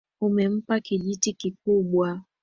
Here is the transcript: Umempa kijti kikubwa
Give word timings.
Umempa 0.21 0.75
kijti 0.85 1.29
kikubwa 1.39 2.09